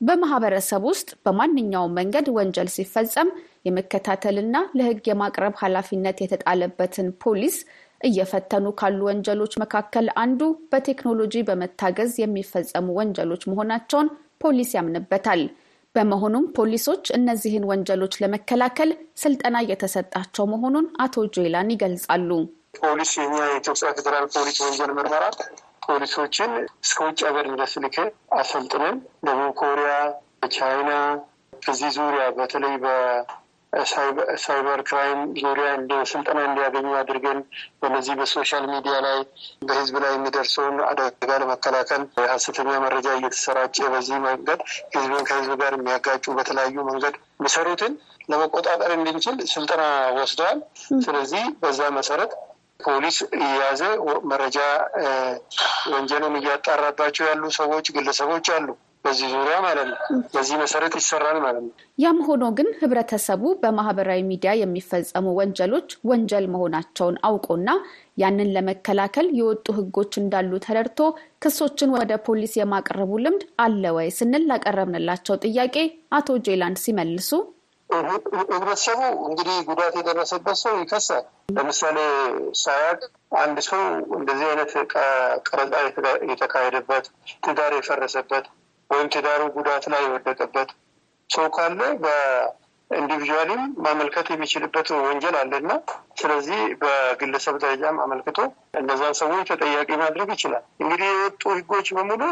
[0.00, 3.30] በማህበረሰብ ውስጥ በማንኛውም መንገድ ወንጀል ሲፈጸም
[3.66, 7.56] የመከታተልና ለህግ የማቅረብ ኃላፊነት የተጣለበትን ፖሊስ
[8.00, 10.40] እየፈተኑ ካሉ ወንጀሎች መካከል አንዱ
[10.72, 14.08] በቴክኖሎጂ በመታገዝ የሚፈጸሙ ወንጀሎች መሆናቸውን
[14.42, 15.42] ፖሊስ ያምንበታል።
[15.94, 18.90] በመሆኑም ፖሊሶች እነዚህን ወንጀሎች ለመከላከል
[19.22, 22.30] ስልጠና እየተሰጣቸው መሆኑን አቶ ጄላን ይገልጻሉ።
[22.80, 25.24] ፖሊስ የኢትዮጵያ ፌዴራል ፖሊስ ወንጀል ምርመራ
[25.86, 26.50] ፖሊሶችን
[26.84, 28.08] እስከ ውጭ ሀገር ድረስ ልከን
[28.38, 29.90] አሰልጥነን ደቡብ ኮሪያ፣
[30.50, 30.90] ቻይና
[31.62, 32.74] በዚህ ዙሪያ በተለይ
[34.42, 37.38] cyber crime ዙሪያ እንደ ስልጠና እንዲያገኙ አድርገን
[37.82, 39.18] በነዚህ በ social media ላይ
[39.62, 42.02] በህዝብ ላይ የሚደርሰውን አደጋ ለመከላከል
[42.32, 44.60] ሀሰተኛ መረጃ እየተሰራጨ በዚህ መንገድ
[44.96, 47.94] ህዝብን ከህዝብ ጋር የሚያጋጩ በተለያዩ መንገድ የሚሰሩትን
[48.30, 49.84] ለመቆጣጠር እንድንችል ስልጠና
[50.18, 50.58] ወስደዋል።
[51.04, 52.32] ስለዚህ በዛ መሰረት
[52.80, 53.80] ፖሊስ እየያዘ
[54.30, 54.58] መረጃ
[55.92, 58.68] ወንጀሉን እያጣራባቸው ያሉ ሰዎች፣ ግለሰቦች አሉ።
[59.04, 59.98] በዚህ ዙሪያ ማለት ነው።
[60.34, 67.16] በዚህ መሰረት ይሰራል ማለት ነው። ያም ሆኖ ግን ህብረተሰቡ በማህበራዊ ሚዲያ የሚፈጸሙ ወንጀሎች ወንጀል መሆናቸውን
[67.28, 67.70] አውቆና
[68.22, 71.00] ያንን ለመከላከል የወጡ ህጎች እንዳሉ ተረድቶ
[71.44, 75.76] ክሶችን ወደ ፖሊስ የማቅረቡ ልምድ አለ ወይ ስንል ላቀረብንላቸው ጥያቄ
[76.18, 77.30] አቶ ጄላንድ ሲመልሱ
[78.50, 81.24] ህብረተሰቡ እንግዲህ ጉዳት የደረሰበት ሰው ይከሳል።
[81.56, 81.96] ለምሳሌ
[82.60, 83.00] ሳያቅ
[83.40, 83.82] አንድ ሰው
[84.18, 84.70] እንደዚህ አይነት
[85.48, 85.72] ቀረጻ
[86.30, 87.06] የተካሄደበት
[87.44, 88.44] ትዳር የፈረሰበት
[88.90, 90.70] ወይም ትዳሩ ጉዳት ላይ የወደቀበት
[91.30, 95.72] ሰው ካለ በኢንዲቪዥዋሊም ማመልከት የሚችልበት ወንጀል አለና
[96.20, 98.38] ስለዚህ በግለሰብ ደረጃም አመልክቶ
[98.80, 102.22] እነዛን ሰዎች ተጠያቂ ማድረግ ይችላል። እንግዲህ የወጡ ህጎች በሙሉ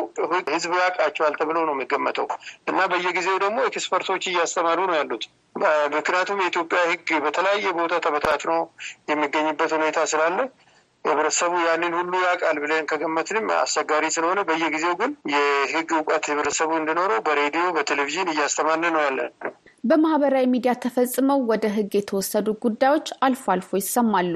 [0.50, 2.26] ህዝብ ያውቃቸዋል ተብሎ ነው የሚገመተው
[2.68, 5.26] እና በየጊዜው ደግሞ expert ኦች እያስተማሩ ነው ያሉት።
[5.94, 8.52] ምክንያቱም የኢትዮጵያ ህግ በተለያየ ቦታ ተበታትኖ
[9.10, 10.38] የሚገኝበት ሁኔታ ስላለ
[11.08, 17.64] ህብረተሰቡ ያንን ሁሉ ያውቃል ብለን ከገመትንም አስቸጋሪ ስለሆነ በየጊዜው ግን የህግ እውቀት ህብረተሰቡ እንዲኖረው በሬዲዮ
[17.76, 19.30] በቴሌቪዥን እያስተማርን ነው ያለን።
[19.84, 24.34] በማህበራዊ ሚዲያ ተፈጽመው ወደ ህግ የተወሰዱ ጉዳዮች አልፎ አልፎ ይሰማሉ።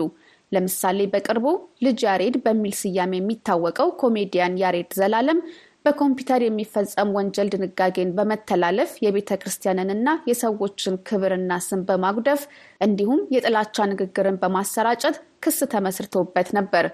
[0.53, 1.47] ለምሳሌ በቅርቡ
[1.85, 5.39] ልጅ ያሬድ በሚል ስያሜ የሚታወቀው ኮሜዲያን ያሬድ ዘላለም
[5.85, 12.42] በኮምፒውተር የሚፈጸም ወንጀል ድንጋጌን በመተላለፍ የቤተ ክርስቲያንንና የሰዎችን ክብርና ስም በማጉደፍ
[12.81, 16.87] እንዲሁም የጥላቻ ንግግርን በማሰራጨት ክስ ተመስርቶበት ነበር።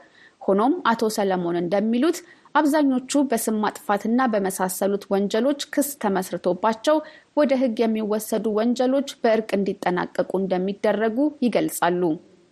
[0.42, 2.18] ሆኖም አቶ ሰለሞን እንደሚሉት
[2.54, 6.96] አብዛኞቹ በስም ማጥፋትና በመሳሰሉት ወንጀሎች ክስ ተመስርቶባቸው
[7.36, 12.02] ወደ ህግ የሚወሰዱ ወንጀሎች በእርቅ እንዲጠናቀቁ እንደሚደረጉ ይገልጻሉ።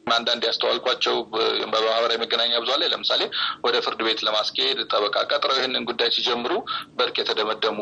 [0.06, 1.14] አንዳንድ ያስተዋልኳቸው
[1.64, 3.22] በማህበራዊ መገናኛ ብዙኃን ላይ ለምሳሌ
[3.64, 6.52] ወደ ፍርድ ቤት ለማስኬድ ጠበቃ ቀጥረው ይህንን ጉዳይ ሲጀምሩ
[6.96, 7.78] በእርቅ የተደመደሙ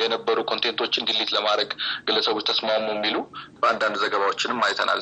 [0.00, 1.70] የነበሩ content ኦችን delete ለማድረግ
[2.08, 3.16] ግለሰቦች ተስማሙ የሚሉ
[3.70, 5.00] አንዳንድ ዘገባዎችንም አይተናል።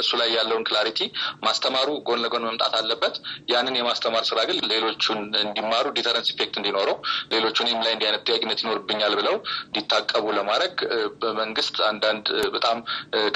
[0.00, 1.00] እሱ ላይ ያለውን clarity
[1.46, 3.14] ማስተማሩ ጎን ለጎን መምጣት አለበት።
[3.52, 6.98] ያንን የማስተማር ስራ ግን ሌሎቹን እንዲማሩ deterrence effect እንዲኖረው
[7.34, 9.36] ሌሎቹንም ላይ እንዲህ አይነት ተጠያቂነት ይኖርብኛል ብለው
[9.68, 10.74] እንዲታቀቡ ለማድረግ
[11.22, 12.26] በመንግስት አንዳንድ
[12.56, 12.78] በጣም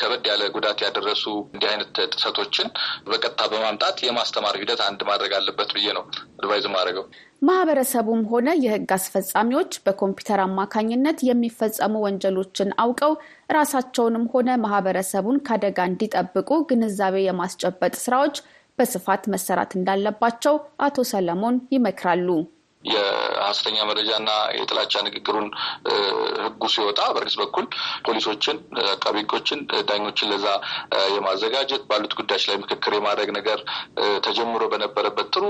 [0.00, 2.66] ከበድ ያለ ጉዳት ያደረሱ እንዲህ አይነት ጥሰቶችን
[3.06, 6.04] በቀጥታ በማምጣት የማስተማር ሂደት አንድ ማድረግ አለበት ብዬ ነው
[6.40, 7.04] አድቫይዝ ማድረገው።
[7.42, 13.12] ማህበረሰቡም ሆነ የህግ አስፈጻሚዎች በኮምፒውተር አማካኝነት የሚፈጸሙ ወንጀሎችን አውቀው
[13.56, 18.36] ራሳቸውንም ሆነ ማህበረሰቡን ከአደጋ እንዲጠብቁ ግንዛቤ የማስጨበጥ ስራዎች
[18.78, 22.28] በስፋት መሰራት እንዳለባቸው አቶ ሰለሞን ይመክራሉ።
[22.84, 25.46] የሀሰተኛ መረጃና የጥላቻ ንግግሩን
[26.44, 27.64] ህጉ ሲወጣ በርግስ በኩል
[28.06, 28.56] ፖሊሶችን፣
[28.92, 30.46] አቃቤ ህጎችን፣ ዳኞችን ለዛ
[31.14, 33.58] የማዘጋጀት ባሉት ጉዳዮች ላይ ምክክር የማድረግ ነገር
[34.26, 35.44] ተጀምሮ በነበረበት ጥሩ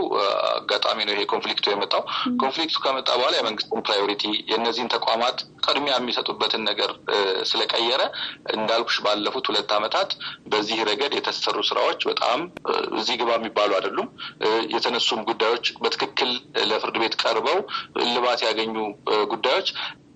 [0.53, 2.03] አጋጣሚ ነው ይሄ conflict ኡ የመጣው።
[2.43, 6.90] conflict ኡ ከመጣ በኋላ የመንግስትን priority የእነዚህን ተቋማት ቅድሚያ የሚሰጡበትን ነገር
[7.51, 8.03] ስለቀየረ
[8.55, 10.11] እንዳልኩሽ ባለፉት ሁለት ዓመታት
[10.51, 12.40] በዚህ ረገድ የተሰሩ ስራዎች በጣም
[12.99, 14.09] እዚህ ግባ የሚባሉ አይደሉም።
[14.75, 16.31] የተነሱም ጉዳዮች በትክክል
[16.71, 17.59] ለፍርድ ቤት ቀርበው
[18.03, 18.75] እልባት ያገኙ
[19.33, 19.69] ጉዳዮች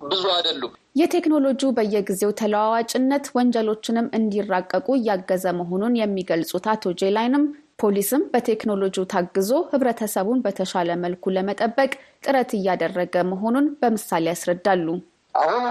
[0.04, 7.44] ብዙ አይደሉም። የቴክኖሎጂው በየጊዜው ተለዋዋጭነት ወንጀሎችንም እንዲራቀቁ እያገዘ መሆኑን የሚገልጹት አቶ ጄላይንም
[7.82, 11.90] ፖሊስም በቴክኖሎጂው ታግዞ ህብረተሰቡን በተሻለ መልኩ ለመጠበቅ
[12.24, 14.86] ጥረት እያደረገ መሆኑን በምሳሌ ያስረዳሉ።
[15.34, 15.64] አሁን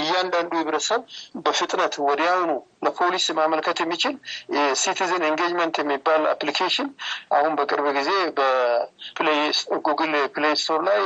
[0.00, 1.02] እያንዳንዱ ህብረተሰብ
[1.44, 2.50] በፍጥነት ወዲያውኑ
[2.82, 4.14] ለፖሊስ ማመልከት የሚችል
[4.56, 6.88] የ citizen engagement የሚባል application
[7.36, 8.10] አሁን በቅርብ ጊዜ
[9.18, 11.00] በጉግል ፕሌይ ስቶር ላይ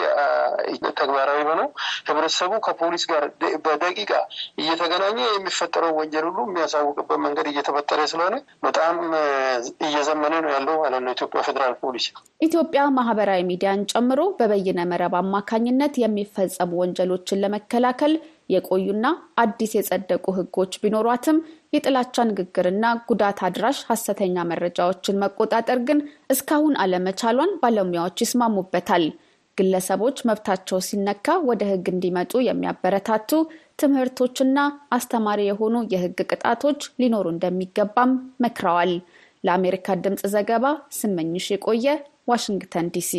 [1.00, 1.68] ተግባራዊ ሆነው
[2.08, 3.24] ህብረተሰቡ ከፖሊስ ጋር
[3.66, 4.12] በደቂቃ
[4.60, 8.36] እየተገናኘ የሚፈጠረው ወንጀል ሁሉ የሚያሳውቅበት መንገድ እየተፈጠረ ስለሆነ
[8.66, 8.96] በጣም
[9.86, 12.06] እየዘመነ ነው ያለው ማለት ነው ኢትዮጵያ ፌዴራል ፖሊስ።
[12.46, 18.14] ኢትዮጵያ ማህበራዊ ሚዲያን ጨምሮ በበይነ መረብ አማካኝነት የሚፈጸሙ ወንጀሎችን ለመከላከል
[18.48, 19.06] የቆዩና
[19.38, 21.38] አዲስ የጸደቁ ህጎች ቢኖሯትም
[21.72, 29.06] የጥላቻ ንግግርና ጉዳት አድራሽ ሀሰተኛ መረጃዎችን መቆጣጠር ግን እስካሁን አለመቻሏን ባለሙያዎች ይስማሙበታል።
[29.58, 33.30] ግለሰቦች መብታቸው ሲነካ ወደ ህግ እንዲመጡ የሚያበረታቱ
[33.80, 34.58] ትምህርቶችና
[34.96, 38.12] አስተማሪ የሆኑ የህግ ቅጣቶች ሊኖሩ እንደሚገባም
[38.44, 38.92] መክረዋል።
[39.44, 40.66] ለአሜሪካ ድምፅ ዘገባ
[40.98, 41.88] ስመኝሽ የቆየ
[42.30, 43.12] ዋሽንግተን ዲሲ።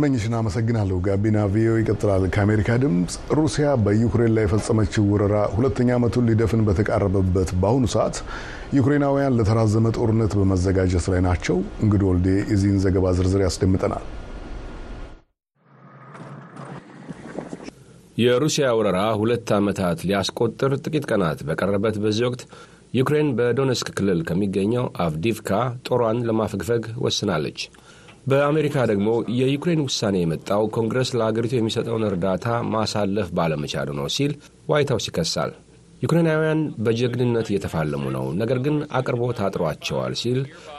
[0.00, 6.62] ስመኝሽን አመሰግናለሁ። ጋቢና ቪኦኤ ይቀጥላል። ከአሜሪካ ድምፅ ሩሲያ በዩክሬን ላይ የፈጸመችው ወረራ ሁለተኛ ዓመቱን ሊደፍን
[6.68, 8.16] በተቃረበበት በአሁኑ ሰዓት
[8.78, 14.06] ዩክሬናውያን ለተራዘመ ጦርነት በመዘጋጀት ላይ ናቸው። እንግዶ ወልዴ የዚህን ዘገባ ዝርዝር ያስደምጠናል።
[18.18, 22.44] የሩሲያ ወረራ ሁለት ዓመታት ሊያስቆጥር ጥቂት ቀናት በቀረበት በዚህ ወቅት
[22.94, 25.50] ዩክሬን በዶኔስክ ክልል ከሚገኘው አቭዲቭካ
[25.88, 27.60] ጦሯን ለማፈግፈግ ወስናለች።
[28.26, 34.32] በአሜሪካ ደግሞ የዩክሬን ውሳኔ የመጣው ኮንግረስ ለአገሪቱ የሚሰጠውን እርዳታ ማሳለፍ ባለመቻሉ ነው ሲል
[34.70, 35.52] ዋይት ሀውስ ይከሳል።
[36.02, 40.38] ዩክሬናውያን በጀግንነት እየተፋለሙ ነው፣ ነገር ግን አቅርቦት አጥሯቸዋል ሲል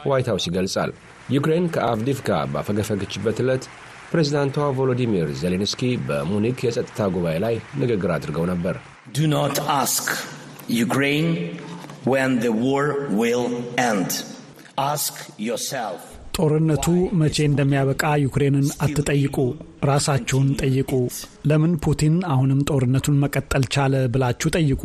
[0.09, 0.91] ዋይት ሀውስ ይገልጻል።
[1.29, 3.65] ዩክሬን ከአቭዲቭካ ባፈገፈገችበት ዕለት
[4.11, 8.77] ፕሬዚዳንቷ ቮሎዲሚር ዜሌንስኪ በሙኒክ የጸጥታ ጉባኤ ላይ ንግግር አድርገው ነበር።
[9.15, 10.09] Do not ask
[10.79, 11.29] Ukraine
[12.11, 12.87] when the war
[13.19, 13.45] will
[13.85, 14.11] end
[14.85, 16.03] ask yourself
[16.35, 16.85] ጦርነቱ
[17.19, 19.35] መቼ እንደሚያበቃ ዩክሬንን አትጠይቁ፣
[19.85, 20.91] ራሳችሁን ጠይቁ።
[21.49, 24.83] ለምን ፑቲን አሁንም ጦርነቱን መቀጠል ቻለ ብላችሁ ጠይቁ።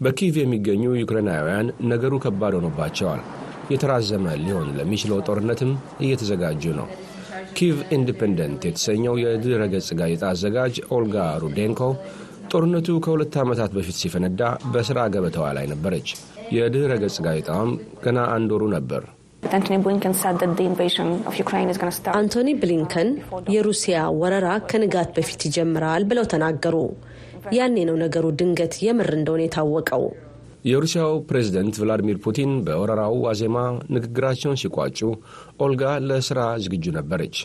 [0.00, 3.22] በኪቭ የሚገኙ ዩክሬናውያን ነገሩ ከባድ ሆኖባቸዋል።
[3.70, 5.72] የተራዘመ ሊሆን ለሚችለው ጦርነትም
[6.04, 6.88] እየተዘጋጁ ነው።
[7.54, 11.82] ኪቭ ኢንዲፔንደንት የተሰኘው የድረ ገጽ ጋዜጣ አዘጋጅ ኦልጋ ሩዴንኮ
[12.52, 16.08] ጦርነቱ ከሁለት ዓመታት በፊት ሲፈነዳ በሥራ ገበታዋ ላይ ነበረች።
[16.56, 17.72] የድረ ገጽ ጋዜጣዋም
[18.04, 19.02] ገና አንድ ወሩ ነበር።
[22.14, 23.08] አንቶኒ ብሊንከን
[23.54, 26.76] የሩሲያ ወረራ ከንጋት በፊት ይጀምራል ብለው ተናገሩ።
[27.56, 30.04] ያኔ ነው ነገሩ ድንገት የምር እንደሆነ የታወቀው።
[30.64, 33.58] የሩሲያው ፕሬዝደንት ቭላዲሚር ፑቲን በወረራው ዋዜማ
[33.94, 34.98] ንግግራቸውን ሲቋጩ
[35.60, 37.36] ኦልጋ ለሥራ ዝግጁ ነበረች።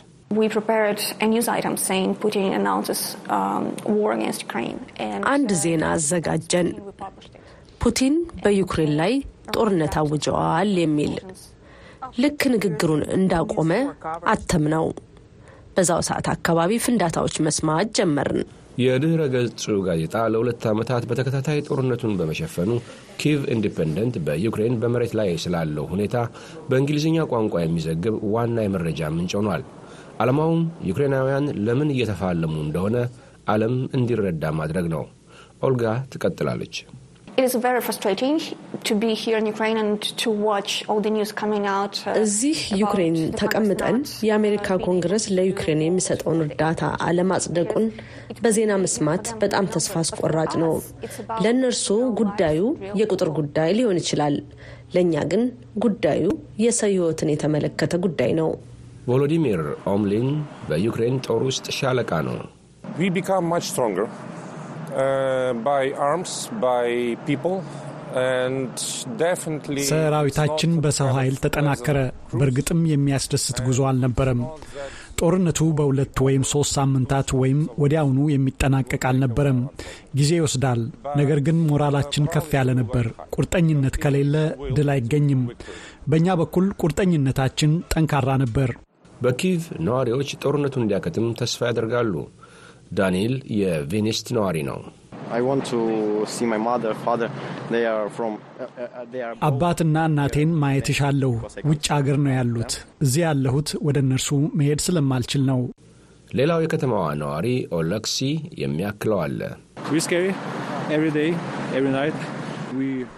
[5.30, 6.68] አንድ ዜና አዘጋጀን።
[7.80, 9.12] ፑቲን በዩክሬን ላይ
[9.54, 11.14] ጦርነት አውጀዋል የሚል
[12.14, 13.70] ልክ ንግግሩን እንዳቆመ
[14.32, 14.84] አተምነው።
[15.76, 18.42] በዛው ሰዓት አካባቢ ፍንዳታዎች መስማት ጀመርን።
[18.78, 22.70] የድረ ገጹ ጋዜጣ ለሁለት ዓመታት በተከታታይ ጦርነቱን በመሸፈኑ
[23.20, 26.16] ኪቭ ኢንዲፔንደንት በዩክሬን በመሬት ላይ ስላለው ሁኔታ
[26.70, 29.64] በእንግሊዝኛ ቋንቋ የሚዘግብ ዋና የመረጃ ምንጭ ሆኗል።
[30.20, 32.96] ዓላማውም ዩክሬናውያን ለምን እየተፋለሙ እንደሆነ
[33.48, 35.04] ዓለም እንዲረዳ ማድረግ ነው።
[35.62, 36.76] ኦልጋ ትቀጥላለች።
[42.20, 47.86] እዚህ ዩክሬን ተቀምጠን የአሜሪካ ኮንግረስ ለዩክሬን የሚሰጠውን እርዳታ አለማጽደቁን
[48.40, 50.74] በዜና መስማት በጣም ተስፋ አስቆራጭ ነው።
[51.44, 51.86] ለእነርሱ
[52.20, 52.60] ጉዳዩ
[53.00, 54.36] የቁጥር ጉዳይ ሊሆን ይችላል።
[54.94, 55.42] ለእኛ ግን
[55.84, 56.24] ጉዳዩ
[56.64, 58.50] የሰው ሕይወትን የተመለከተ ጉዳይ ነው።
[59.08, 60.28] ቮሎዲሚር ኦምሊን
[60.68, 62.38] በዩክሬን ጦር ውስጥ ሻለቃ ነው።
[69.88, 71.98] ሰራዊታችን በሰው ኃይል ተጠናከረ።
[72.34, 74.40] በእርግጥም የሚያስደስት ጉዞ አልነበረም።
[75.20, 79.58] ጦርነቱ በሁለት ወይም ሶስት ሳምንታት ወይም ወዲያውኑ የሚጠናቀቅ አልነበረም።
[80.16, 80.80] ጊዜ ይወስዳል።
[81.16, 84.34] ነገር ግን ሞራላችን ከፍ ያለ ነበር። ቁርጠኝነት ከሌለ
[84.76, 85.42] ድል አይገኝም።
[86.08, 88.70] በእኛ በኩል ቁርጠኝነታችን ጠንካራ ነበር።
[89.20, 92.14] በኪቭ ነዋሪዎች ጦርነቱ እንዲያከትም ተስፋ ያደርጋሉ።
[92.94, 94.78] ዳንኤል የቬኔስት ነዋሪ ነው።
[99.48, 101.32] አባትና እናቴን ማየት እሻለሁ።
[101.70, 102.72] ውጭ አገር ነው ያሉት።
[103.04, 104.28] እዚህ ያለሁት ወደ እነርሱ
[104.58, 105.60] መሄድ ስለማልችል ነው።
[106.30, 108.18] ሌላው የከተማዋ ነዋሪ ኦለክሲ
[108.62, 109.40] የሚያክለው አለ።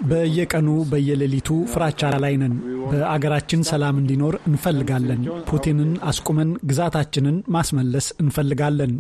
[0.09, 2.55] በየቀኑ በየሌሊቱ ፍራቻ ላይ ነን።
[2.91, 8.93] በአገራችን ሰላም እንዲኖር እንፈልጋለን። ፑቲንን አስቁመን ግዛታችንን ማስመለስ እንፈልጋለን።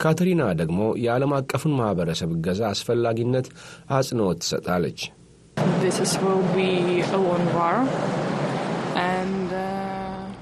[0.00, 3.46] ካተሪና ደግሞ የዓለም አቀፉን ማኅበረሰብ እገዛ አስፈላጊነት
[3.96, 5.00] አጽንኦት ትሰጣለች።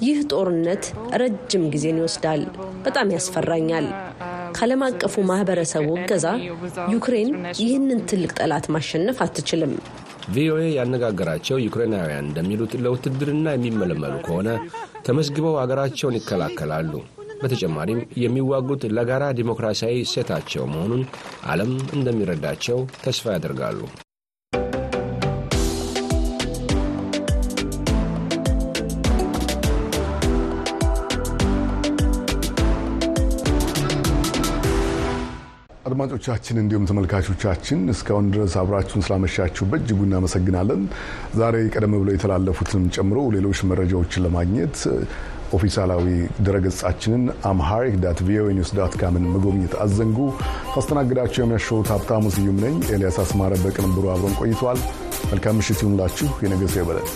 [0.03, 0.85] ይህ ጦርነት
[1.21, 2.43] ረጅም ጊዜን ይወስዳል።
[2.85, 3.87] በጣም ያስፈራኛል።
[4.57, 6.27] ከዓለም አቀፉ ማህበረሰቡ እገዛ
[6.93, 7.31] ዩክሬን
[7.63, 9.73] ይህንን ትልቅ ጠላት ማሸነፍ አትችልም።
[10.35, 14.49] ቪኦኤ ያነጋገራቸው ዩክሬናውያን እንደሚሉት ለውትድርና የሚመለመሉ ከሆነ
[15.07, 16.93] ተመዝግበው አገራቸውን ይከላከላሉ።
[17.41, 21.03] በተጨማሪም የሚዋጉት ለጋራ ዲሞክራሲያዊ እሴታቸው መሆኑን
[21.53, 23.81] ዓለም እንደሚረዳቸው ተስፋ ያደርጋሉ።
[35.89, 40.81] አድማጮቻችን እንዲሁም ተመልካቾቻችን እስካሁን ድረስ አብራችሁን ስላመሻችሁ በእጅጉ እናመሰግናለን።
[41.39, 44.77] ዛሬ ቀደም ብለው የተላለፉትንም ጨምሮ ሌሎች መረጃዎችን ለማግኘት
[45.53, 46.07] ኦፊሴላዊ
[46.47, 50.19] ድረገጻችንን amharic dot voa news dot com ን መጎብኘት አትዘንጉ።
[50.73, 54.81] ያስተናገድኳችሁ የሚያመሸውት ሀብታሙ ስዩም ነኝ። ኤልያስ አስማረ በቅንብሩ አብረን ቆይተዋል።
[55.33, 57.09] መልካም ምሽት ይሁንላችሁ። የነገ ሰው ይበለን።